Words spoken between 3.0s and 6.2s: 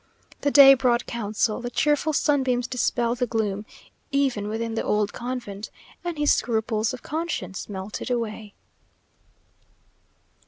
the gloom, even within the old convent, and